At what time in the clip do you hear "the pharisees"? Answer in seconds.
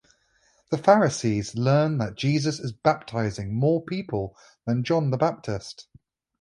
0.71-1.53